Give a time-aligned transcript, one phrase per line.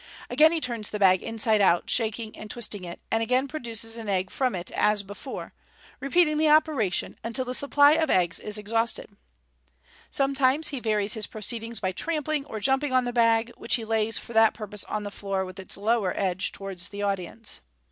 [0.31, 4.09] Again he turns the bag inside out, shaking and twisting it, and again produces an
[4.09, 5.53] egg from it as before,
[5.99, 9.15] repeating the operation until the supply of eggs is ex hausted.
[10.09, 14.17] Sometimes he varies his proceedings by trampling or jumping on the bag, which he lays
[14.17, 17.59] for that purpose on the floor, with its lower edge towards the audience.